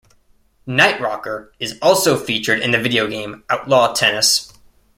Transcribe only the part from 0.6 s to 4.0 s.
"Nightrocker" is also featured in the video game "Outlaw